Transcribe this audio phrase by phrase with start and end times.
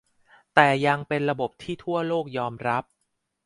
[0.53, 2.83] แต่ยังเป็นระบบที่ทั่วโลกยอมรับ